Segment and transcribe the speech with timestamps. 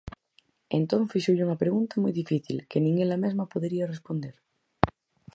[0.77, 4.35] Entón fíxolle unha pregunta moi difícil, que nin ela mesma podería responder.